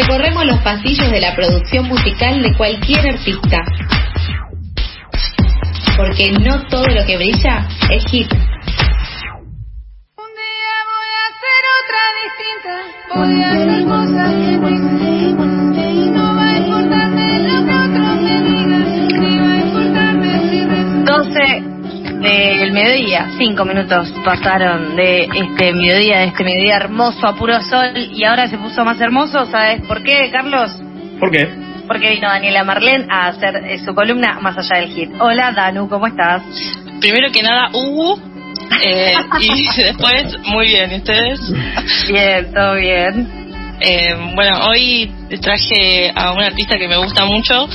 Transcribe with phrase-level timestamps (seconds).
[0.00, 3.58] Recorremos los pasillos de la producción musical de cualquier artista.
[5.94, 8.32] Porque no todo lo que brilla es hit.
[8.32, 8.38] Un
[10.40, 12.72] día voy a hacer otra distinta.
[13.14, 14.32] Voy a hacer cosas
[16.10, 17.29] no va a importarme
[22.32, 27.92] del mediodía, 5 minutos pasaron de este mediodía, de este mediodía hermoso a puro sol
[27.96, 30.70] y ahora se puso más hermoso, ¿sabes por qué, Carlos?
[31.18, 31.48] ¿Por qué?
[31.86, 35.10] Porque vino Daniela Marlén a hacer eh, su columna Más allá del hit.
[35.18, 36.42] Hola Danu, ¿cómo estás?
[37.00, 38.20] Primero que nada, Hugo.
[38.84, 41.40] eh, y después, muy bien, ¿y ustedes?
[42.08, 43.40] Bien, todo bien.
[43.80, 47.66] Eh, bueno, hoy traje a un artista que me gusta mucho.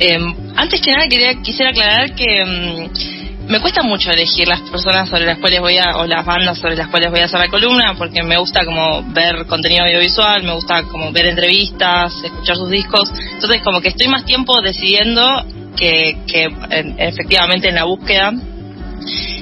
[0.00, 0.18] Eh,
[0.56, 3.13] antes que nada, quería, quisiera aclarar que mm,
[3.48, 6.76] me cuesta mucho elegir las personas sobre las cuales voy a, o las bandas sobre
[6.76, 10.52] las cuales voy a hacer la columna, porque me gusta como ver contenido audiovisual, me
[10.52, 13.12] gusta como ver entrevistas, escuchar sus discos.
[13.32, 15.28] Entonces, como que estoy más tiempo decidiendo
[15.76, 18.32] que, que en- efectivamente en la búsqueda.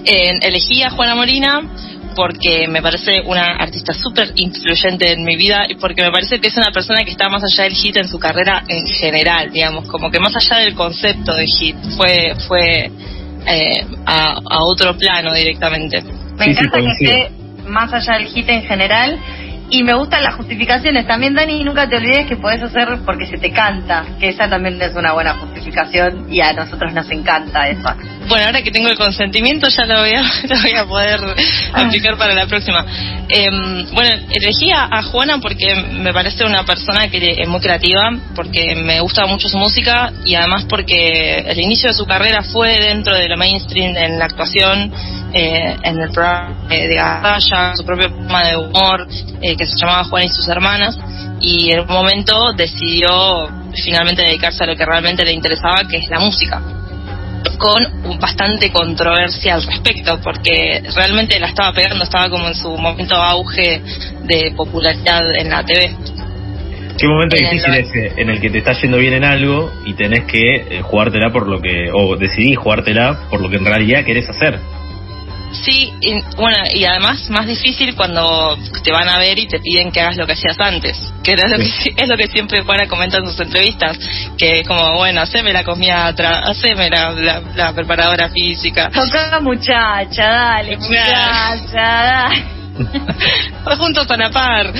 [0.04, 1.60] Eh, elegí a Juana Molina
[2.16, 6.48] porque me parece una artista súper influyente en mi vida y porque me parece que
[6.48, 9.86] es una persona que está más allá del hit en su carrera en general, digamos,
[9.88, 12.90] como que más allá del concepto de hit, fue fue
[13.46, 16.02] eh, a, a otro plano directamente.
[16.02, 17.32] Me Sí, sí, encanta que esté
[17.68, 19.18] más allá del hit en general
[19.70, 21.06] y me gustan las justificaciones.
[21.06, 24.80] También, Dani, nunca te olvides que podés hacer porque se te canta, que esa también
[24.82, 27.88] es una buena justificación y a nosotros nos encanta eso.
[28.28, 31.20] Bueno, ahora que tengo el consentimiento ya lo voy a, lo voy a poder
[31.72, 32.84] aplicar para la próxima.
[33.28, 38.10] Em, bueno, elegí a, a Juana porque me parece una persona que es muy creativa,
[38.34, 42.78] porque me gusta mucho su música y además porque el inicio de su carrera fue
[42.78, 44.92] dentro de lo mainstream en la actuación,
[45.32, 49.08] eh, en el programa eh, de Gaya, su propio programa de humor
[49.40, 50.98] eh, que se llamaba Juana y sus hermanas
[51.40, 53.48] y en un momento decidió
[53.82, 56.62] finalmente dedicarse a lo que realmente le interesaba, que es la música
[57.58, 63.14] con bastante controversia al respecto, porque realmente la estaba pegando, estaba como en su momento
[63.16, 63.80] auge
[64.24, 65.94] de popularidad en la TV.
[66.98, 69.24] Qué momento En el difícil noven- ese en el que te está yendo bien en
[69.24, 73.56] algo y tenés que eh, jugártela por lo que, o decidís jugártela por lo que
[73.56, 74.58] en realidad querés hacer.
[75.52, 79.92] Sí, y, bueno, y además más difícil cuando te van a ver y te piden
[79.92, 81.64] que hagas lo que hacías antes, que era lo que,
[81.96, 83.98] es lo que siempre Juana comenta en sus entrevistas,
[84.38, 90.24] que es como, bueno, haceme la cosmiatra, haceme la, la, la preparadora física, Toca muchacha,
[90.24, 92.61] dale, muchacha, dale.
[93.78, 94.72] Juntos a la par.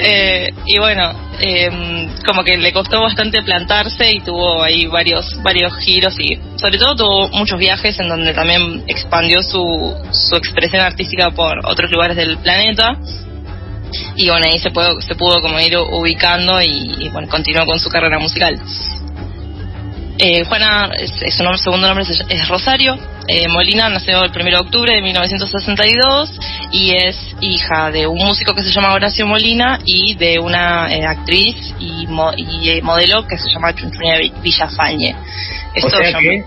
[0.00, 5.76] Eh, y bueno, eh, como que le costó bastante plantarse y tuvo ahí varios varios
[5.78, 11.30] giros y sobre todo tuvo muchos viajes en donde también expandió su, su expresión artística
[11.30, 12.98] por otros lugares del planeta.
[14.16, 17.78] Y bueno, ahí se pudo, se pudo como ir ubicando y, y, bueno, continuó con
[17.78, 18.60] su carrera musical.
[20.20, 20.90] Eh, Juana,
[21.30, 22.96] su nombre, segundo nombre es, es Rosario.
[23.28, 26.40] Eh, Molina nació el 1 de octubre de 1962
[26.72, 31.04] y es hija de un músico que se llama Horacio Molina y de una eh,
[31.06, 35.14] actriz y, mo- y, eh, modelo que se llama Chunchunia Vi- Villafañe.
[35.14, 36.44] O Esto sea ya- que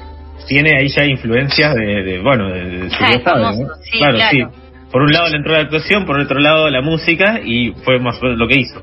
[0.47, 3.67] tiene ahí ya influencias de, de, bueno, de, de su Ah, famoso, ¿no?
[3.83, 4.31] sí, claro, claro.
[4.31, 4.43] sí.
[4.91, 8.17] Por un lado le entró la actuación, por otro lado la música y fue más
[8.19, 8.81] o menos lo que hizo.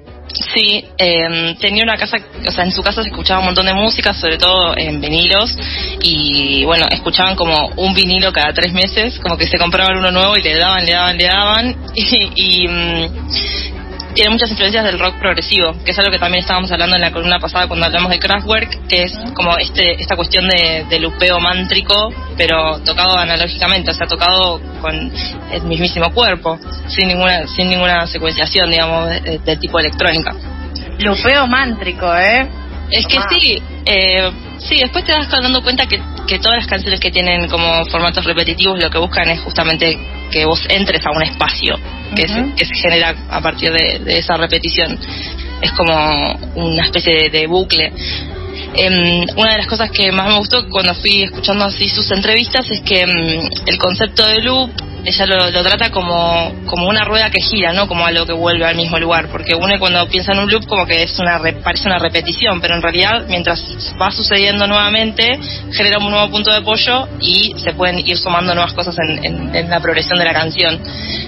[0.54, 2.16] Sí, eh, tenía una casa,
[2.46, 5.56] o sea, en su casa se escuchaba un montón de música, sobre todo en vinilos,
[6.00, 10.36] y bueno, escuchaban como un vinilo cada tres meses, como que se compraban uno nuevo
[10.36, 13.77] y le daban, le daban, le daban, y, y, mm,
[14.18, 17.12] tiene muchas influencias del rock progresivo, que es algo que también estábamos hablando en la
[17.12, 21.38] columna pasada cuando hablamos de Kraftwerk, que es como este esta cuestión de, de lupeo
[21.38, 25.12] mántrico, pero tocado analógicamente, o sea, tocado con
[25.52, 26.58] el mismísimo cuerpo,
[26.88, 30.34] sin ninguna sin ninguna secuenciación, digamos, de, de tipo electrónica.
[30.98, 32.48] Lupeo mántrico, ¿eh?
[32.90, 36.98] Es que sí, eh, sí, después te vas dando cuenta que, que todas las canciones
[36.98, 39.96] que tienen como formatos repetitivos lo que buscan es justamente
[40.32, 41.78] que vos entres a un espacio
[42.14, 44.98] que, se, que se genera a partir de, de esa repetición.
[45.60, 45.92] Es como
[46.54, 47.92] una especie de, de bucle.
[48.74, 52.66] Em, una de las cosas que más me gustó cuando fui escuchando así sus entrevistas
[52.70, 54.70] es que em, el concepto de loop
[55.04, 58.66] ella lo, lo trata como, como una rueda que gira, no como algo que vuelve
[58.66, 61.54] al mismo lugar, porque uno cuando piensa en un loop como que es una re-
[61.62, 63.62] parece una repetición, pero en realidad mientras
[64.00, 65.38] va sucediendo nuevamente
[65.72, 69.54] genera un nuevo punto de apoyo y se pueden ir sumando nuevas cosas en, en-
[69.56, 70.78] en la progresión de la canción.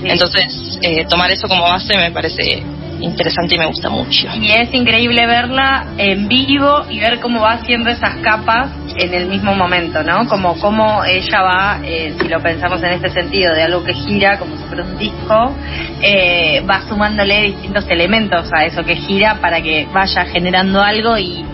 [0.04, 2.62] Entonces, eh, tomar eso como base me parece
[3.00, 4.28] interesante y me gusta mucho.
[4.34, 9.26] Y es increíble verla en vivo y ver cómo va haciendo esas capas en el
[9.26, 10.26] mismo momento, ¿no?
[10.28, 14.38] Como cómo ella va, eh, si lo pensamos en este sentido, de algo que gira,
[14.38, 15.54] como si fuera un disco,
[16.02, 21.44] eh, va sumándole distintos elementos a eso que gira para que vaya generando algo y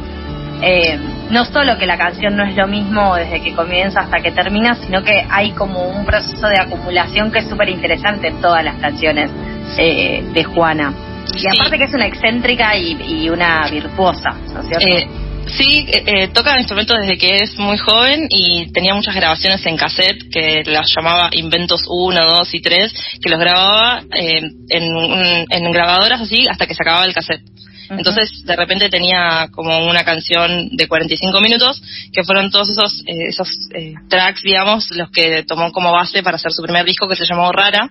[0.62, 0.98] eh,
[1.30, 4.74] no solo que la canción no es lo mismo desde que comienza hasta que termina,
[4.76, 8.76] sino que hay como un proceso de acumulación que es súper interesante en todas las
[8.76, 9.30] canciones
[9.76, 10.92] eh, de Juana.
[11.36, 11.46] Y Sí.
[11.58, 14.86] aparte que es una excéntrica y, y una virtuosa, ¿no es cierto?
[14.88, 15.06] Eh,
[15.56, 19.76] sí, eh, eh, toca instrumentos desde que es muy joven y tenía muchas grabaciones en
[19.76, 24.40] cassette que las llamaba Inventos 1, 2 y 3, que los grababa eh,
[24.70, 27.42] en, en grabadoras así hasta que se acababa el cassette.
[27.88, 31.80] Entonces, de repente tenía como una canción de 45 minutos,
[32.12, 36.34] que fueron todos esos eh, esos eh, tracks, digamos, los que tomó como base para
[36.34, 37.88] hacer su primer disco que se llamó Rara,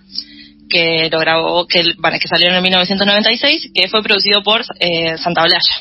[0.69, 5.17] que lo grabó, que, bueno, que salió en el 1996, que fue producido por eh,
[5.17, 5.75] Santa Blaya.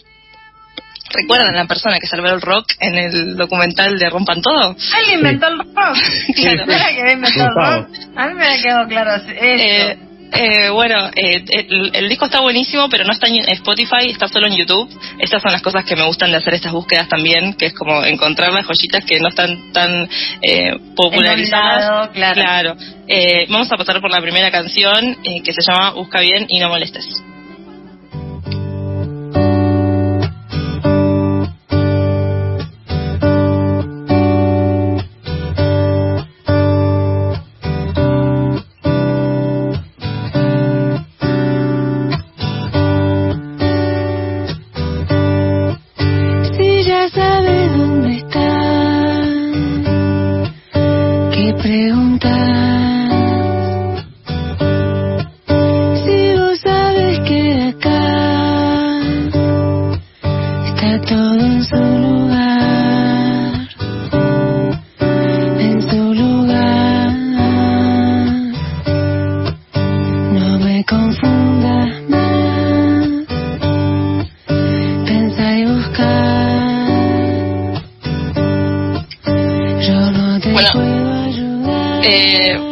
[1.13, 4.71] ¿Recuerdan la persona que salvó el rock en el documental de Rompan Todo?
[4.71, 5.97] Él inventó el rock.
[6.35, 6.67] Claro.
[6.67, 7.89] ¿No era que inventó el rock?
[8.17, 9.29] A mí me había quedado claro eso.
[9.29, 9.99] Eh,
[10.35, 14.47] eh, bueno, eh, el, el disco está buenísimo, pero no está en Spotify, está solo
[14.47, 14.89] en YouTube.
[15.19, 18.05] Estas son las cosas que me gustan de hacer estas búsquedas también, que es como
[18.05, 20.09] encontrar las joyitas que no están tan
[20.43, 22.15] eh, popularizadas.
[22.15, 22.77] Lado, claro.
[23.07, 26.59] Eh, vamos a pasar por la primera canción eh, que se llama Busca bien y
[26.59, 27.23] no molestes.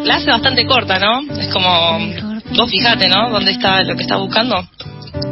[0.04, 1.20] La hace bastante corta, ¿no?
[1.38, 1.98] Es como,
[2.56, 3.30] vos fijate, ¿no?
[3.30, 4.62] ¿Dónde está lo que está buscando?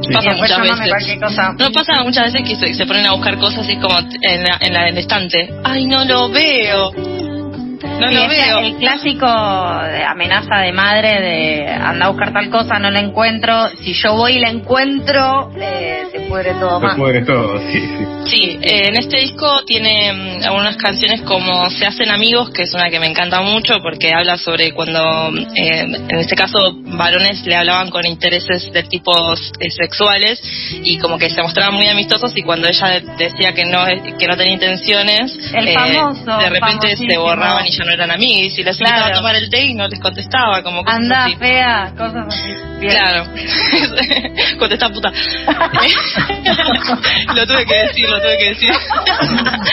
[0.02, 0.12] Sí.
[0.12, 1.20] Pasa después muchas veces.
[1.20, 1.54] cosa.
[1.58, 4.42] No pasa muchas veces que se, se ponen a buscar cosas y es como en
[4.42, 5.52] la, en la del estante.
[5.64, 6.92] Ay, no lo veo.
[8.00, 8.58] No Sí, lo veo.
[8.60, 13.68] El clásico de amenaza de madre de anda a buscar tal cosa, no la encuentro.
[13.82, 16.96] Si yo voy y la encuentro, eh, se pudre todo Se más.
[16.96, 18.06] pudre todo, sí, sí.
[18.26, 22.74] Sí, eh, en este disco tiene mm, algunas canciones como Se hacen amigos, que es
[22.74, 27.56] una que me encanta mucho porque habla sobre cuando, eh, en este caso, varones le
[27.56, 30.40] hablaban con intereses de tipos eh, sexuales
[30.84, 33.84] y como que se mostraban muy amistosos y cuando ella de- decía que no
[34.18, 38.10] que no tenía intenciones, El eh, famoso, de repente se borraban y ya no eran
[38.10, 39.14] amigos y les invitaba Claro.
[39.14, 41.36] a tomar el té y no les contestaba, como cosas Anda así.
[41.36, 42.48] fea, cosas así.
[42.80, 42.96] Bien.
[42.96, 43.26] Claro.
[44.58, 45.12] Contesta puta.
[47.34, 48.70] lo tuve que decir, lo tuve que decir.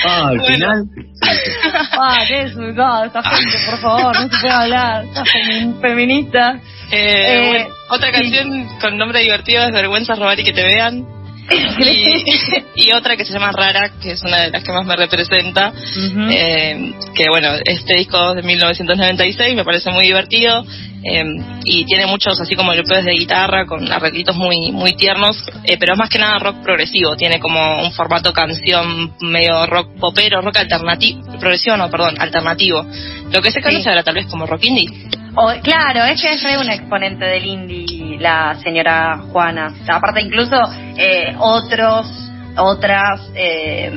[0.05, 0.53] Ah, al Bueno.
[0.53, 0.83] final.
[1.99, 5.03] Ah, qué desubicado esta gente, por favor, no se puede hablar.
[5.05, 6.59] Esta femi- feminista.
[6.91, 8.13] Eh, Eh, bueno, otra sí.
[8.13, 11.05] canción con nombre divertido es Vergüenza robar y que te vean.
[11.79, 12.23] Y,
[12.87, 15.71] y otra que se llama Rara, que es una de las que más me representa.
[16.29, 20.65] Eh, que bueno, este disco es de 1996, me parece muy divertido.
[21.03, 21.23] eh,
[21.63, 25.93] y tiene muchos así como golpeos de guitarra con arreglitos muy muy tiernos, eh, pero
[25.93, 30.57] es más que nada rock progresivo, tiene como un formato canción medio rock popero, rock
[30.57, 32.85] alternativo, progresivo no, perdón, alternativo.
[33.31, 33.89] Lo que se conoce Sí.
[33.89, 34.89] ahora tal vez como rock indie.
[35.39, 39.71] O- claro, es que es re una exponente del indie, la señora Juana.
[39.87, 40.55] Aparte, incluso
[40.97, 42.07] eh, otros,
[42.57, 43.91] otras eh,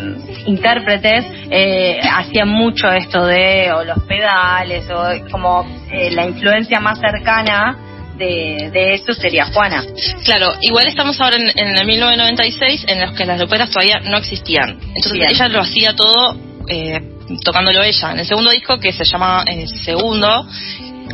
[0.46, 6.98] intérpretes eh, hacían mucho esto de o los pedales o como eh, la influencia más
[6.98, 7.76] cercana
[8.18, 9.82] de, de eso sería Juana.
[10.24, 14.18] Claro, igual estamos ahora en, en el 1996 en los que las loperas todavía no
[14.18, 14.72] existían.
[14.94, 15.30] Entonces Bien.
[15.30, 16.36] ella lo hacía todo
[16.68, 17.00] eh,
[17.42, 18.12] tocándolo ella.
[18.12, 20.46] En el segundo disco que se llama eh, Segundo,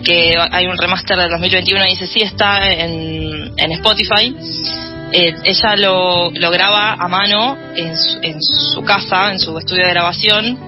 [0.05, 4.35] que hay un remaster del 2021 y dice sí está en, en Spotify.
[5.13, 9.85] eh, ella lo, lo graba a mano en su, en su casa, en su estudio
[9.85, 10.59] de grabación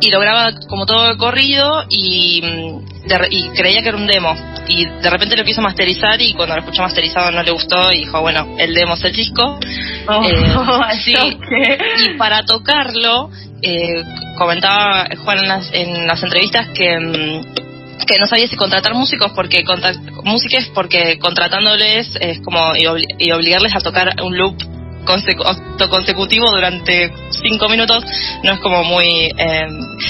[0.00, 4.06] y lo graba como todo corrido y, mm, de re- y creía que era un
[4.06, 4.34] demo
[4.66, 7.98] y de repente lo quiso masterizar y cuando lo escuchó masterizado no le gustó y
[8.00, 10.54] dijo bueno el demo es el disco Eh,
[11.04, 11.12] sí.
[11.14, 11.78] choque.
[12.06, 13.30] y para tocarlo
[13.62, 14.02] eh,
[14.38, 17.73] comentaba Juan en las, en las entrevistas que mm,
[18.06, 23.06] que no sabía si contratar músicos porque contra- músicos porque contratándoles es como y, obli-
[23.18, 24.56] y obligarles a tocar un loop
[25.04, 28.04] consecu- autoconsecutivo durante cinco minutos
[28.42, 29.68] no es como muy eh,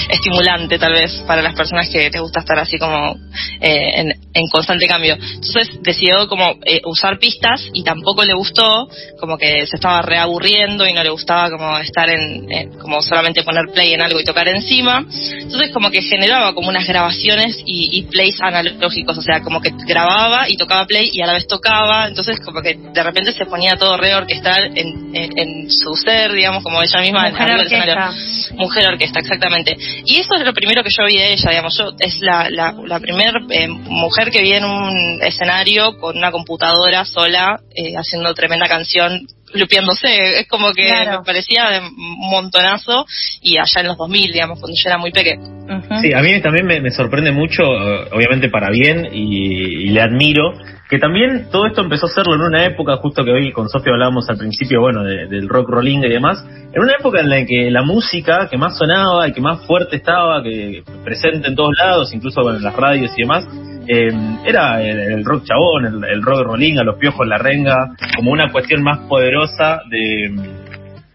[0.09, 3.15] estimulante tal vez para las personas que les gusta estar así como
[3.59, 5.15] eh, en, en constante cambio.
[5.15, 8.87] Entonces decidió como eh, usar pistas y tampoco le gustó
[9.19, 13.65] como que se estaba reaburriendo y no le gustaba como estar en, como solamente poner
[13.73, 15.05] play en algo y tocar encima.
[15.09, 19.71] Entonces como que generaba como unas grabaciones y, y plays analógicos, o sea, como que
[19.85, 23.45] grababa y tocaba play y a la vez tocaba, entonces como que de repente se
[23.45, 27.29] ponía todo reorquestal en, en, en su ser, digamos, como ella misma.
[27.29, 27.77] Mujer orquesta.
[27.77, 28.55] escenario.
[28.57, 29.75] Mujer orquesta, exactamente.
[30.05, 32.73] Y eso es lo primero que yo vi de ella, digamos, yo es la, la,
[32.85, 33.39] la primera
[33.69, 40.39] mujer que vi en un escenario con una computadora sola, eh, haciendo tremenda canción lupiándose,
[40.41, 41.19] es como que Claro.
[41.19, 43.05] me parecía de un montonazo
[43.41, 45.43] y allá en los 2000, digamos, cuando yo era muy pequeña.
[45.43, 46.01] Ujú.
[46.01, 50.01] Sí, a mí también me, me sorprende mucho, eh, obviamente para bien, y, y le
[50.01, 50.53] admiro,
[50.89, 53.93] que también todo esto empezó a hacerlo en una época, justo que hoy con Sofía
[53.93, 57.43] hablábamos al principio, bueno, de- del rock rolling y demás, en una época en la
[57.45, 61.71] que la música que más sonaba y que más fuerte estaba, que presente en todos
[61.75, 63.47] lados, incluso bueno, en las radios y demás,
[63.87, 64.11] eh,
[64.45, 68.51] era el, rock chabón, el, el rock rolling, a los piojos, la renga, como una
[68.51, 70.33] cuestión más poderosa de,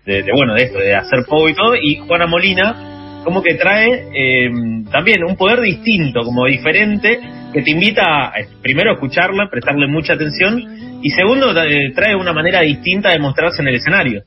[0.05, 2.91] de, de, bueno, de esto, de hacer pop y todo, y Juana Molina
[3.25, 4.51] como que trae eh,
[4.91, 7.21] también un poder distinto, como diferente,
[7.53, 10.63] que te invita a, primero a escucharla, prestarle mucha atención,
[11.03, 14.23] y segundo eh, trae una manera distinta de mostrarse en el escenario.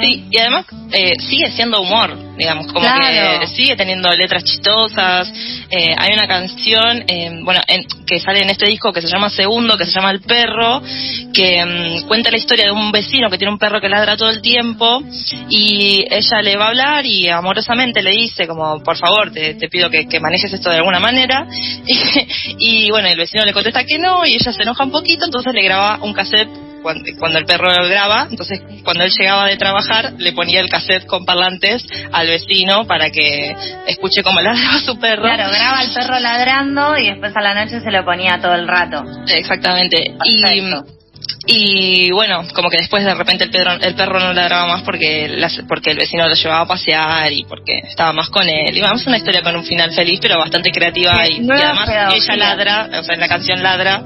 [0.00, 3.40] Sí, y además eh, sigue siendo humor, digamos, como Claro.
[3.40, 5.30] que sigue teniendo letras chistosas.
[5.70, 9.28] eh, hay una canción, eh, bueno, en- que sale en este disco que se llama
[9.28, 10.80] Segundo, que se llama El Perro,
[11.34, 14.30] que mm, cuenta la historia de un vecino que tiene un perro que ladra todo
[14.30, 15.02] el tiempo
[15.50, 19.68] y ella le va a hablar y amorosamente le dice como, por favor, te, te
[19.68, 21.46] pido que, que manejes esto de alguna manera.
[22.58, 25.52] y bueno, el vecino le contesta que no y ella se enoja un poquito, entonces
[25.52, 26.48] le graba un cassette
[26.82, 30.68] cuando, cuando el perro lo graba, entonces cuando él llegaba de trabajar le ponía el
[30.68, 33.54] cassette con parlantes al vecino para que
[33.86, 35.22] escuche cómo ladraba su perro.
[35.22, 38.68] Claro, graba al perro ladrando y después a la noche se lo ponía todo el
[38.68, 39.04] rato.
[39.26, 40.14] Exactamente.
[40.18, 40.28] Perfecto.
[40.28, 40.97] y
[42.12, 45.62] bueno, como que después de repente el, perro el perro no ladraba más porque, las-
[45.66, 48.76] porque el vecino lo llevaba a pasear y porque estaba más con él.
[48.76, 51.24] Y vamos, una historia con un final feliz, pero bastante creativa.
[51.24, 54.02] Sí, y, y además ella ladra, o sea, en la canción ladra,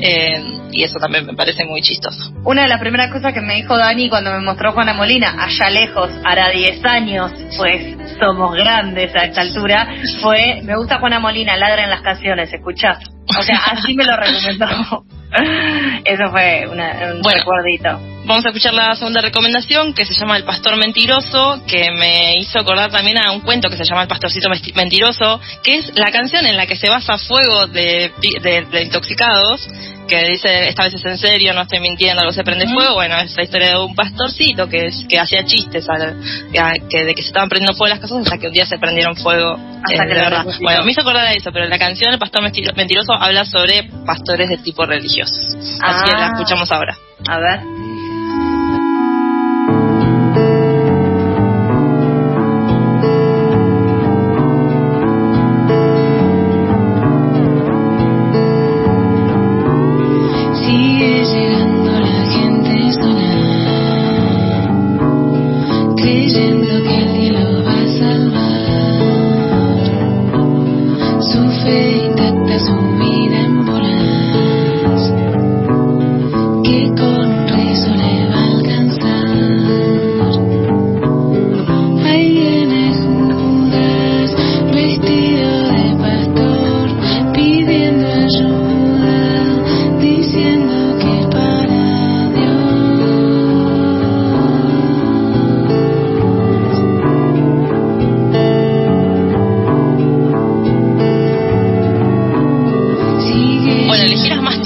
[0.00, 2.32] eh, y eso también me parece muy chistoso.
[2.44, 5.70] Una de las primeras cosas que me dijo Dani cuando me mostró Juana Molina, allá
[5.70, 9.88] lejos, hará 10 años, pues somos grandes a esta altura,
[10.22, 12.98] fue, me gusta Juana Molina, ladra en las canciones, escuchás.
[13.38, 15.04] O sea, así me lo recomendó.
[16.04, 17.38] Eso fue una- un Bueno.
[17.38, 18.00] recuerdito.
[18.26, 22.58] Vamos a escuchar la segunda recomendación que se llama El Pastor Mentiroso, que me hizo
[22.58, 26.44] acordar también a un cuento que se llama El Pastorcito Mentiroso, que es la canción
[26.44, 28.10] en la que se basa Fuego de,
[28.42, 29.68] de, de Intoxicados,
[30.08, 32.94] que dice, esta vez es en serio, no estoy mintiendo, algo se prende fuego.
[32.94, 36.16] Bueno, es la historia de un pastorcito que, que hacía chistes al-
[36.52, 38.76] que, que de que se estaban prendiendo fuego las cosas hasta que un día se
[38.78, 39.52] prendieron fuego.
[39.84, 40.44] Hasta eh, que de verdad.
[40.60, 44.48] Bueno, me hizo acordar a eso, pero la canción El Pastor Mentiroso habla sobre pastores
[44.48, 45.32] de tipo religioso.
[45.80, 46.30] Así que la Ah.
[46.34, 46.96] escuchamos ahora.
[47.28, 47.60] A ver.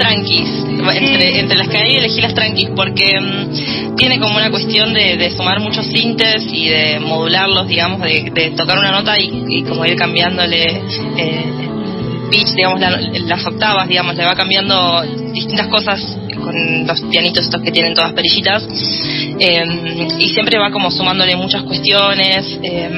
[0.00, 0.48] Tranquis.
[0.96, 5.16] Entre, entre las que hay, elegí las tranquis porque mm, tiene como una cuestión de,
[5.16, 9.62] de sumar muchos sintes y de modularlos, digamos, de, de tocar una nota y, y
[9.62, 10.64] como ir cambiándole
[11.18, 11.44] eh,
[12.30, 15.02] pitch, digamos, la- las octavas, digamos, le va cambiando
[15.32, 16.00] distintas cosas
[16.50, 18.66] con los pianitos estos que tienen todas perillitas.
[19.38, 19.64] Eh,
[20.18, 22.58] y siempre va como sumándole muchas cuestiones.
[22.62, 22.90] Eh,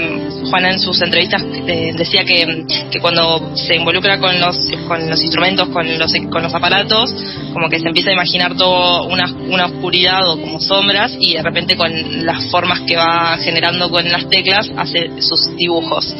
[0.50, 4.56] Juana en sus entrevistas eh, decía que, que cuando se involucra con los,
[4.88, 7.14] con los instrumentos, con los, con los aparatos,
[7.52, 11.42] como que se empieza a imaginar todo una, una oscuridad o como sombras y de
[11.42, 16.14] repente con las formas que va generando con las teclas hace sus dibujos.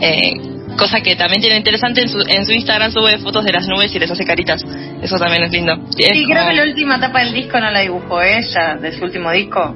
[0.00, 0.32] Eh,
[0.76, 3.94] cosa que también tiene interesante en su, en su Instagram sube fotos de las nubes
[3.94, 4.64] y les hace caritas.
[5.02, 5.76] Eso también es lindo.
[5.96, 8.92] Sí, Es creo como- que la última tapa del disco no la dibujó ella, de
[8.96, 9.74] su último disco.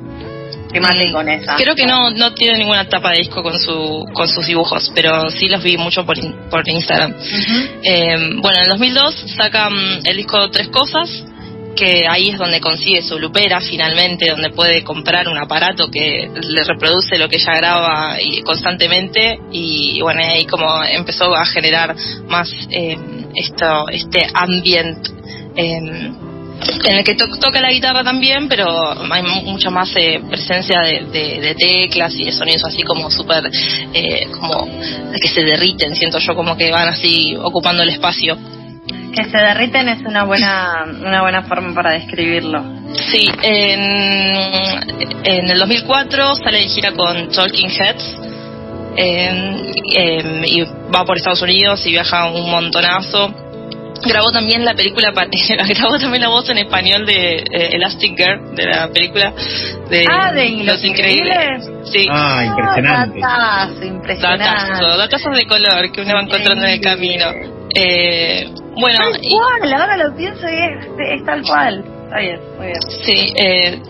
[0.73, 1.55] Qué mate con esa.
[1.55, 5.31] Creo que no, no tiene ninguna tapa de disco con su con sus dibujos, pero
[5.31, 6.17] sí los vi mucho por,
[6.51, 7.15] por Instagram.
[7.83, 9.73] Eh, bueno, en el 2002 sacan
[10.05, 11.09] el disco Tres Cosas,
[11.75, 16.65] que ahí es donde consigue su lupera finalmente, donde puede comprar un aparato que le
[16.65, 21.95] reproduce lo que ella graba y, constantemente y bueno, ahí como empezó a generar
[22.29, 22.97] más eh,
[23.35, 25.11] esto este ambiente
[25.57, 26.13] eh,
[26.85, 28.67] en el que to- toca la guitarra también, pero
[29.13, 33.51] hay mu- mucha más eh, presencia de teclas y de sonidos así como súper,
[33.93, 34.67] eh, como
[35.21, 38.39] que se derriten, siento yo como que van así ocupando el espacio.
[38.87, 42.63] Que se derriten es una buena una buena forma para describirlo.
[42.95, 43.81] Sí, en,
[45.25, 48.25] en el 2004 sale de gira con Talking Heads
[48.97, 50.63] eh, eh, y
[50.95, 53.35] va por Estados Unidos y viaja un montonazo.
[54.07, 55.13] Grabó también la película,
[55.69, 59.33] grabó también la voz en español de eh, Elastic Girl, de la película
[59.89, 61.71] de, Ah, de Los Increíbles.
[61.91, 62.07] Sí.
[62.11, 63.21] Ah, impresionante.
[63.21, 64.45] Datazo, impresionante.
[64.99, 67.27] Datazo, de color que uno va encontrando en el camino.
[67.75, 68.51] Eh,
[68.81, 70.87] bueno, Tal y- cual, ahora lo pienso y es,
[71.19, 71.85] es tal cual.
[72.05, 72.81] Está bien, muy bien.
[73.05, 73.83] Sí, eh,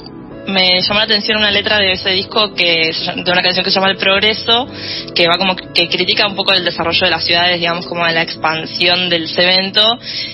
[0.46, 3.76] me llamó la atención una letra de ese disco que de una canción que se
[3.76, 4.66] llama El Progreso,
[5.14, 8.12] que va como que critica un poco el desarrollo de las ciudades, digamos como de
[8.12, 9.82] la expansión del cemento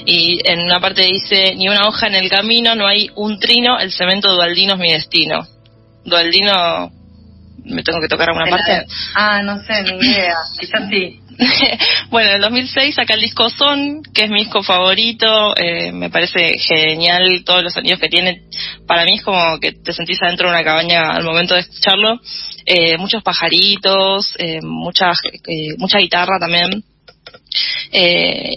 [0.04, 3.78] y en una parte dice ni una hoja en el camino, no hay un trino,
[3.78, 5.47] el cemento dualdino es mi destino.
[6.04, 6.90] Dualdino
[7.64, 8.87] me tengo que tocar alguna parte.
[9.14, 10.35] Ah, no sé, ni idea.
[10.59, 11.21] Quizás sí.
[12.10, 16.10] bueno, en el 2006 saca el disco Son, que es mi disco favorito, eh, me
[16.10, 18.42] parece genial todos los sonidos que tiene.
[18.87, 22.20] Para mí es como que te sentís adentro de una cabaña al momento de escucharlo.
[22.66, 25.12] Eh, muchos pajaritos, eh, mucha,
[25.46, 26.84] eh, mucha guitarra también.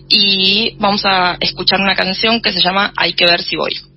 [0.10, 3.93] Y vamos a escuchar una canción que se llama Hay que ver si voy.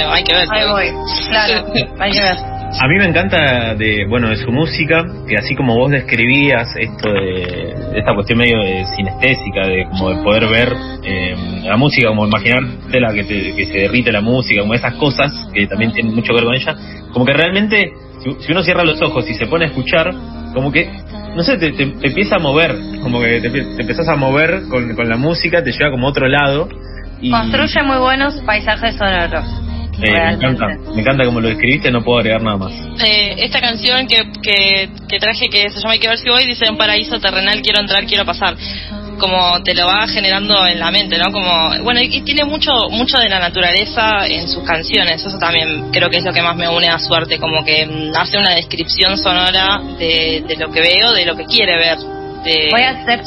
[0.00, 0.48] Hay que ver.
[0.50, 0.86] Ahí voy.
[1.30, 1.66] Claro,
[2.00, 2.36] hay que ver.
[2.80, 7.10] A mí me encanta de bueno de su música, que así como vos describías esto
[7.12, 11.34] de, de esta cuestión medio de sinestésica, de como de poder ver eh,
[11.64, 15.32] la música, como imaginarte la que, te- que se derrite la música, como esas cosas
[15.54, 16.76] que también tienen mucho que ver con ella,
[17.12, 17.90] como que realmente
[18.22, 20.12] si, si uno cierra los ojos y se pone a escuchar,
[20.52, 20.90] como que
[21.34, 24.64] no sé, te, te- te empieza a mover, como que te, te empezás a mover
[24.68, 26.68] con, con la música, te lleva como a otro lado.
[27.22, 29.46] Y, Construye muy buenos paisajes sonoros.
[30.02, 32.72] Eh, me encanta, me encanta como lo describiste, no puedo agregar nada más.
[33.04, 36.46] Eh, esta canción que, que, que traje que se llama Hay que ver si voy
[36.46, 38.56] dice un paraíso terrenal quiero entrar quiero pasar
[39.18, 42.70] como te lo va generando en la mente no como bueno y, y tiene mucho
[42.90, 45.24] mucho de la naturaleza en sus canciones.
[45.24, 47.84] Eso también creo que es lo que más me une a su arte como que
[47.86, 51.98] mm, hace una descripción sonora de, de lo que veo de lo que quiere ver
[52.44, 53.20] de Voy a hacer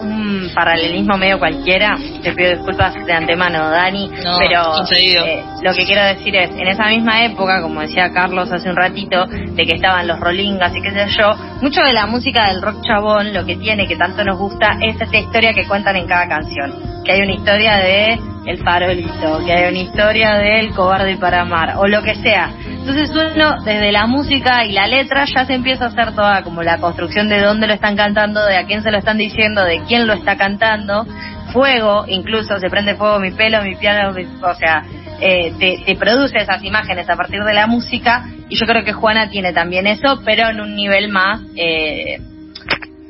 [0.00, 1.96] un paralelismo medio cualquiera.
[2.22, 4.08] Te pido disculpas de antemano, Dani.
[4.08, 8.50] No, pero eh, lo que quiero decir es, en esa misma época, como decía Carlos
[8.52, 12.06] hace un ratito, de que estaban los rolingas y qué sé yo, mucho de la
[12.06, 15.66] música del rock chabón, lo que tiene, que tanto nos gusta, es esta historia que
[15.66, 16.74] cuentan en cada canción.
[17.04, 21.42] Que hay una historia de El Farolito, que hay una historia de El Cobarde para
[21.42, 22.50] Amar, o lo que sea.
[22.66, 26.62] Entonces uno, desde la música y la letra, ya se empieza a hacer toda como
[26.62, 29.82] la construcción de dónde lo están cantando, de a quién se lo están diciendo, de
[29.86, 31.06] quién lo está cantando.
[31.52, 34.82] Fuego, incluso se prende fuego mi pelo, mi piano, mi- o sea,
[35.20, 38.24] eh, te, te produce esas imágenes a partir de la música.
[38.48, 42.18] Y yo creo que Juana tiene también eso, pero en un nivel más eh,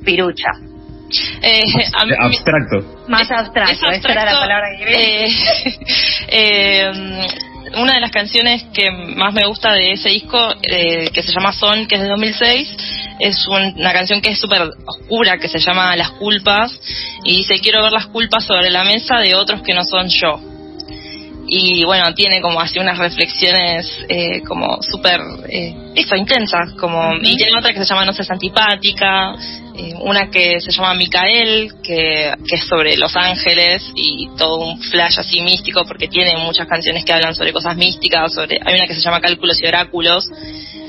[0.04, 0.50] pirucha.
[1.42, 1.62] Eh,
[1.94, 3.04] a mí- Abstracto.
[3.08, 5.26] Más abstracto, es esa era la palabra que quería.
[5.26, 5.30] eh,
[6.28, 6.90] eh,
[7.76, 11.52] una de las canciones que más me gusta de ese disco, eh, que se llama
[11.52, 12.76] Son, que es de 2006,
[13.20, 16.72] es un- una canción que es súper oscura, que se llama Las culpas,
[17.24, 20.40] y dice, quiero ver las culpas sobre la mesa de otros que no son yo.
[21.50, 27.36] Y bueno, tiene como así unas reflexiones eh, como súper, eh, eso, intensas, como, y
[27.36, 29.34] tiene otra que se llama No seas antipática,
[29.74, 34.78] eh, una que se llama Micael, que, que es sobre Los Ángeles y todo un
[34.78, 38.86] flash así místico, porque tiene muchas canciones que hablan sobre cosas místicas, sobre hay una
[38.86, 40.26] que se llama Cálculos y Oráculos,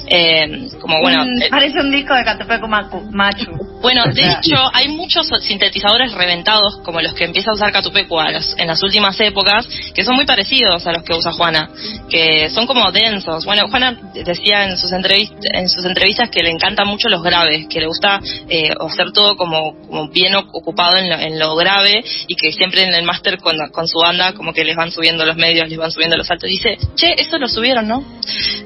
[0.08, 1.24] eh, como bueno...
[1.24, 3.68] Un- eh, parece un disco de Catupecu Machu.
[3.81, 8.31] Bueno, de hecho, hay muchos sintetizadores reventados, como los que empieza a usar Catupecu a
[8.31, 11.69] los- en las últimas épocas, que son muy parecidos a los que usa Juana,
[12.09, 13.45] que son como densos.
[13.45, 17.67] Bueno, Juana decía en sus, entrevist en sus entrevistas que le encantan mucho los graves,
[17.69, 22.03] que le gusta eh, hacer todo como, como bien ocupado en lo, en lo grave
[22.27, 25.25] y que siempre en el máster con, con su banda como que les van subiendo
[25.25, 26.49] los medios, les van subiendo los altos.
[26.49, 28.03] Dice, che, eso lo subieron, ¿no?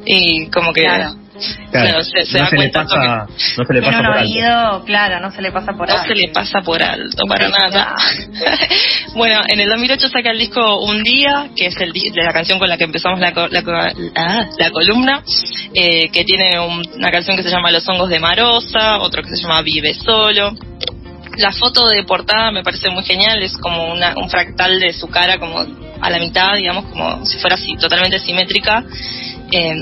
[0.05, 0.81] Y como que...
[0.83, 1.22] Claro.
[1.33, 3.25] Claro, Claro, se- se no, da se le pasa,
[3.57, 4.29] no se le pasa un por alto.
[4.31, 6.07] oído, claro, no se le pasa por no alto.
[6.07, 7.95] se le pasa por alto para nada.
[9.15, 12.33] bueno, en el 2008 saca el disco Un Día, que es el di- de la
[12.33, 13.63] canción con la que empezamos la, co- la,
[14.15, 15.23] ah, la columna,
[15.73, 19.29] eh, que tiene un- una canción que se llama Los hongos de Marosa, otro que
[19.35, 20.53] se llama Vive Solo.
[21.37, 25.07] La foto de portada me parece muy genial, es como una- un fractal de su
[25.09, 25.65] cara como
[25.99, 28.83] a la mitad, digamos, como si fuera así, totalmente simétrica.
[29.51, 29.73] Eh,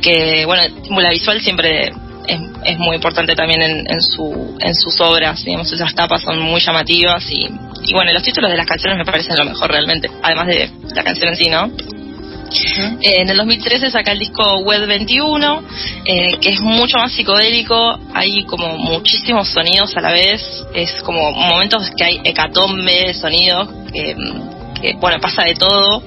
[0.00, 0.62] que, bueno,
[1.00, 1.90] la visual siempre
[2.26, 6.38] es, es muy importante también en, en, su, en sus obras, digamos, esas tapas son
[6.40, 7.46] muy llamativas y,
[7.84, 11.02] y bueno, los títulos de las canciones me parecen lo mejor realmente, además de la
[11.02, 11.70] canción en sí, ¿no?
[12.52, 15.62] Eh, en el 2013 saca el disco Web 21,
[16.04, 21.32] eh, que es mucho más psicodélico, hay como muchísimos sonidos a la vez, es como
[21.32, 24.16] momentos que hay hecatombe de sonidos, que,
[24.80, 26.02] que, bueno, pasa de todo.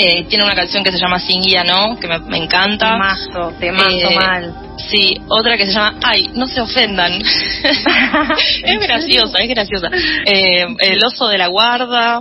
[0.00, 2.92] Eh, tiene una canción que se llama Sin Guía No, que me, me encanta.
[2.92, 4.54] Temazo, temazo Eh, mal.
[4.88, 7.20] Sí, otra que se llama Ay, no se ofendan.
[8.64, 9.88] es graciosa, es graciosa.
[10.24, 12.20] Eh, el oso de la guarda,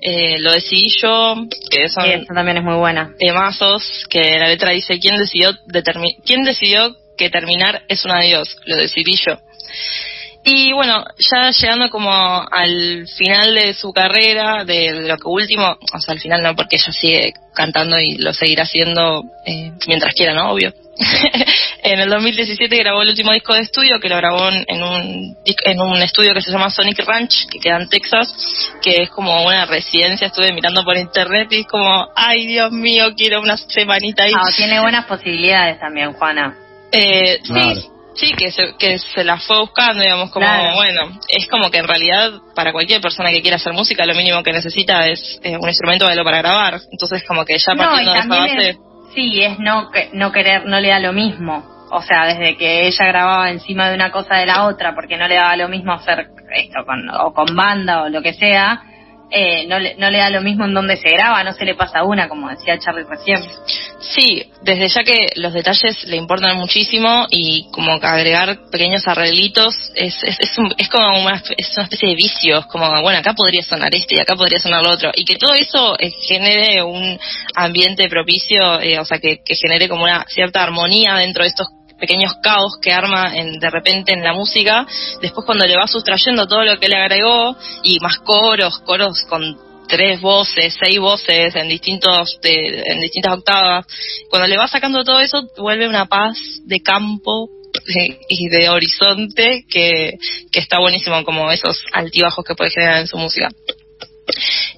[0.00, 1.36] eh, lo decidí yo,
[1.70, 3.12] que son también es muy buena.
[3.16, 5.52] temazos, que la letra dice, ¿quién decidió,
[6.26, 8.56] ¿quién decidió que terminar es un adiós?
[8.66, 9.38] Lo decidí yo.
[10.44, 16.00] Y bueno, ya llegando como al final de su carrera, de lo que último, o
[16.00, 20.34] sea, al final no, porque ella sigue cantando y lo seguirá haciendo eh, mientras quiera,
[20.34, 20.50] ¿no?
[20.50, 20.72] Obvio.
[21.82, 25.80] en el 2017 grabó el último disco de estudio, que lo grabó en un, en
[25.80, 28.34] un estudio que se llama Sonic Ranch, que queda en Texas,
[28.82, 33.12] que es como una residencia, estuve mirando por internet y es como, ay Dios mío,
[33.16, 34.32] quiero una semanita ahí.
[34.34, 36.56] Ah, tiene buenas posibilidades también, Juana.
[36.90, 37.74] Eh, Claro.
[37.74, 40.74] Sí, sí, que se, que se la fue buscando, digamos, como, Claro.
[40.74, 44.42] bueno, es como que en realidad para cualquier persona que quiera hacer música lo mínimo
[44.42, 46.80] que necesita es eh, un instrumento de lo para grabar.
[46.90, 48.68] Entonces como que ya No, y partiendo de esa base...
[48.70, 48.76] es,
[49.14, 51.70] sí, es no, no querer, no le da lo mismo.
[51.90, 55.28] O sea, desde que ella grababa encima de una cosa de la otra, porque no
[55.28, 58.82] le daba lo mismo hacer esto con, o con banda o lo que sea,
[59.32, 61.74] eh, no, le, no le da lo mismo en donde se graba, no se le
[61.74, 63.42] pasa una, como decía Charlie recién.
[64.00, 69.74] Sí, desde ya que los detalles le importan muchísimo y como que agregar pequeños arreglitos
[69.94, 73.18] es, es, es, un- es como una, es una especie de vicio, es como, bueno,
[73.20, 75.10] acá podría sonar este y acá podría sonar lo otro.
[75.14, 77.18] Y que todo eso eh, genere un
[77.54, 81.68] ambiente propicio, eh, o sea, que, que genere como una cierta armonía dentro de estos
[82.02, 84.84] pequeños caos que arma en, de repente en la música,
[85.22, 89.56] después cuando le va sustrayendo todo lo que le agregó y más coros, coros con
[89.86, 93.86] tres voces, seis voces en distintos de- en distintas octavas.
[94.28, 97.48] Cuando le va sacando todo eso, vuelve una paz de campo
[97.86, 100.14] de- y de horizonte que,
[100.50, 103.48] que está buenísimo, como esos altibajos que puede generar en su música.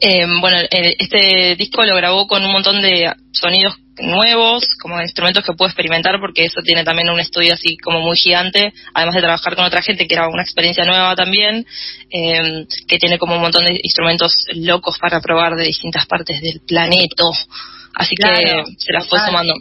[0.00, 5.52] Eh, bueno, este disco lo grabó con un montón de sonidos nuevos, como instrumentos que
[5.52, 9.54] puedo experimentar, porque eso tiene también un estudio así como muy gigante, además de trabajar
[9.54, 11.64] con otra gente, que era una experiencia nueva también,
[12.10, 16.60] eh, que tiene como un montón de instrumentos locos para probar de distintas partes del
[16.66, 17.24] planeta.
[17.94, 19.54] Así Claro, que se las fue sumando.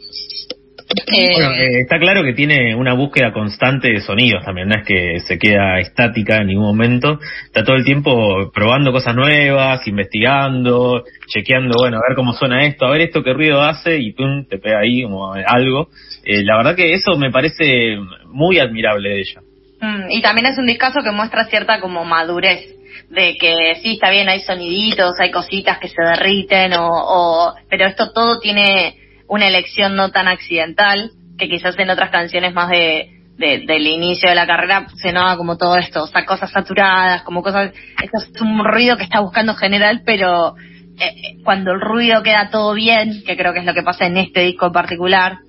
[1.07, 4.85] Eh, Bueno, eh, está claro que tiene una búsqueda constante de sonidos también, no es
[4.85, 11.03] que se queda estática en ningún momento, está todo el tiempo probando cosas nuevas, investigando,
[11.27, 14.45] chequeando, bueno, a ver cómo suena esto, a ver esto qué ruido hace y pum,
[14.45, 15.89] te pega ahí como algo.
[16.23, 19.41] Eh, la verdad que eso me parece muy admirable de ella.
[19.81, 22.75] Mm, y también es un discazo que muestra cierta como madurez
[23.09, 27.85] de que sí está bien hay soniditos hay cositas que se derriten o, o pero
[27.85, 28.95] esto todo tiene
[29.33, 34.29] una elección no tan accidental que quizás en otras canciones más de de- del inicio
[34.29, 38.17] de la carrera se nota como todo esto, o sea, cosas saturadas, como cosas, esto
[38.19, 40.53] es un ruido que está buscando general, pero
[40.99, 44.17] eh, cuando el ruido queda todo bien, que creo que es lo que pasa en
[44.17, 45.39] este disco en particular,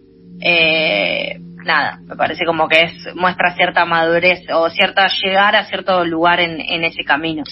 [0.40, 6.06] eh, nada, me parece como que es muestra cierta madurez o cierta llegar a cierto
[6.06, 7.42] lugar en ese camino.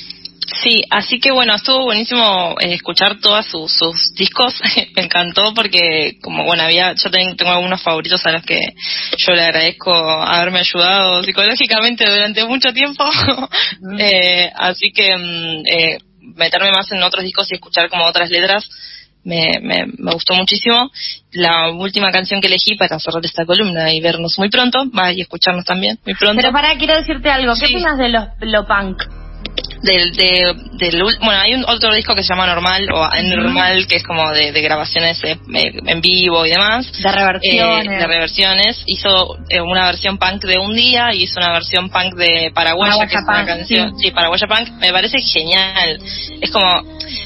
[0.60, 4.60] Sí, así que bueno, estuvo buenísimo eh, escuchar todos sus, sus discos.
[4.96, 8.60] Me encantó porque, como bueno, había, yo ten- tengo algunos favoritos a los que
[9.16, 13.04] yo le agradezco haberme ayudado psicológicamente durante mucho tiempo.
[13.98, 15.98] Eh, así que mm, eh,
[16.36, 18.68] meterme más en otros discos y escuchar como otras letras
[19.24, 20.90] me, me, me gustó muchísimo.
[21.32, 25.20] La última canción que elegí para cerrar esta columna y vernos muy pronto, va y
[25.20, 26.40] escucharnos también muy pronto.
[26.40, 27.74] Pero para, quiero decirte algo, ¿qué Sí.
[27.74, 29.02] opinas de los, lo punk?
[29.82, 33.96] Del, de, del bueno hay un otro disco que se llama normal o normal que
[33.96, 36.90] es como de, de grabaciones eh, eh, en vivo y demás.
[36.92, 37.86] De reversiones.
[37.86, 38.82] Eh, de reversiones.
[38.86, 42.92] Hizo eh, una versión punk de un día y hizo una versión punk de Paraguaya,
[42.92, 43.98] Paraguaya que es una canción.
[43.98, 44.04] sí.
[44.06, 45.98] sí Paraguaya punk me parece genial.
[46.40, 46.82] Es como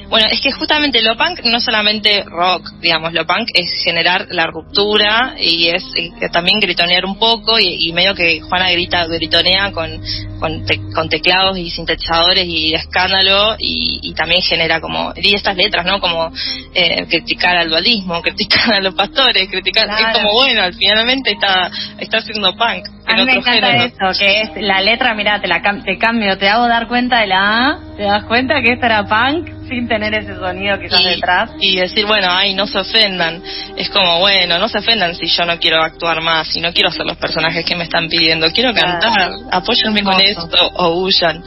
[0.09, 4.47] bueno es que justamente lo punk no solamente rock digamos lo punk es generar la
[4.47, 5.85] ruptura y es
[6.33, 10.01] también gritonear un poco y, y medio que Juana grita gritonea con
[10.40, 15.56] con, te- con teclados y sintetizadores y escándalo y, y también genera como y estas
[15.56, 16.30] letras no como
[16.74, 20.06] eh, criticar al dualismo criticar a los pastores criticar Claro.
[20.06, 24.18] es como bueno al finalmente está está haciendo punk A mí me encanta género eso,
[24.18, 27.68] que es la letra, mira, te la te cambio, te hago dar cuenta de la
[27.68, 31.50] A, te das cuenta que esto era punk sin tener ese sonido quizás y, detrás.
[31.61, 33.42] y decir, bueno, ay, no se ofendan.
[33.76, 36.90] Es como, bueno, no se ofendan si yo no quiero actuar más, si no quiero
[36.90, 38.50] ser los personajes que me están pidiendo.
[38.50, 41.42] Quiero cantar, apóyenme con esto o huyan.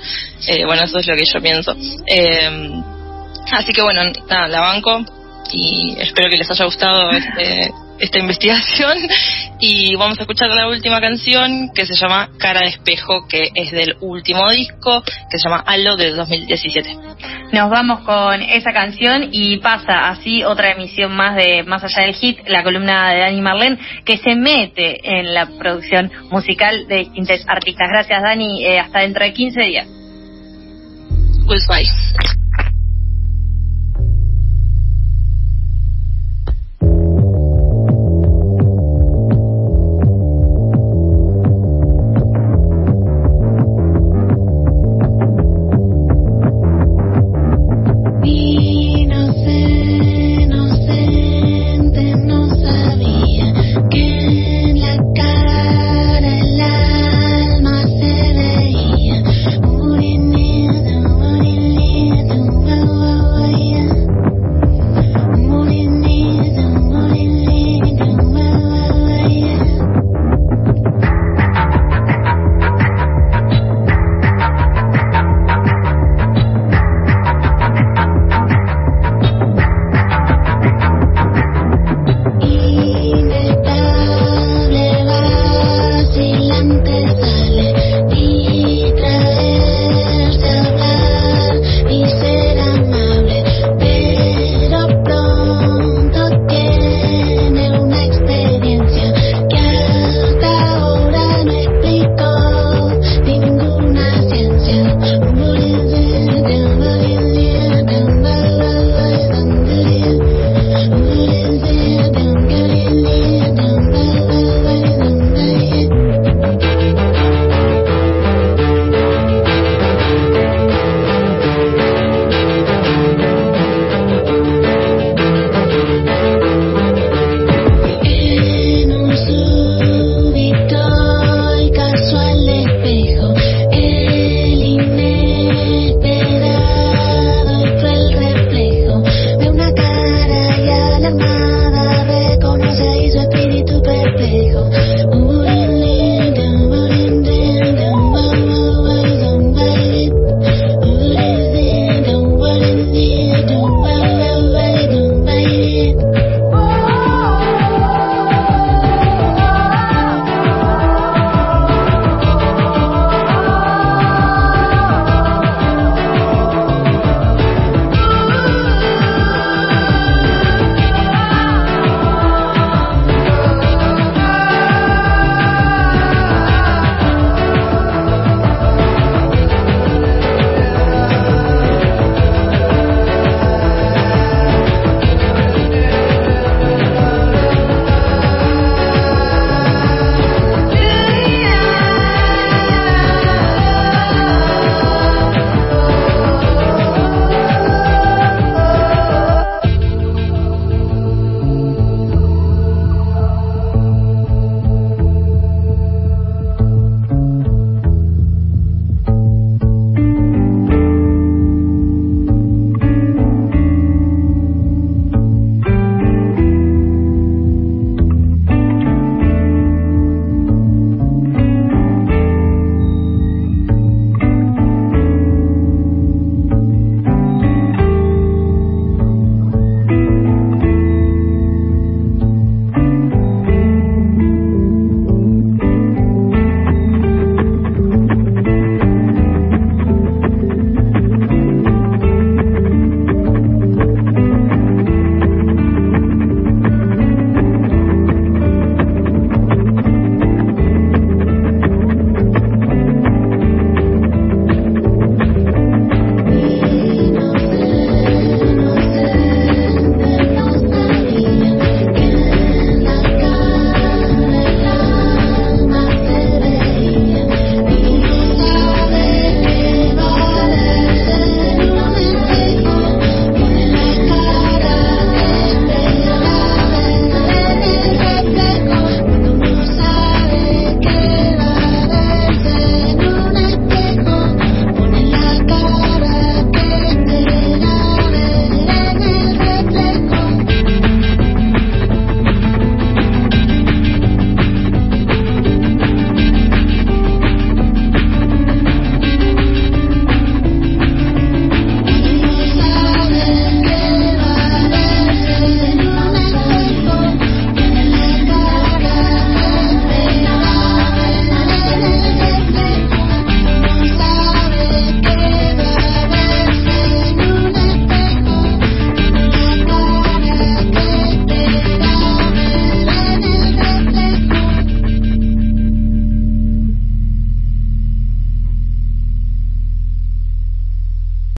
[0.47, 1.75] Eh, bueno, eso es lo que yo pienso.
[2.07, 2.71] Eh,
[3.51, 5.03] así que bueno, nada, la banco
[5.51, 8.97] y espero que les haya gustado este, esta investigación.
[9.61, 13.71] Y vamos a escuchar la última canción que se llama Cara de Espejo, que es
[13.71, 16.95] del último disco, que se llama Halo del 2017.
[17.51, 22.15] Nos vamos con esa canción y pasa así otra emisión más de Más allá del
[22.15, 27.41] hit, la columna de Dani Marlene, que se mete en la producción musical de distintos
[27.47, 27.89] artistas.
[27.89, 29.87] Gracias Dani, Eh, hasta dentro de 15 días.
[31.45, 31.89] Goodbye.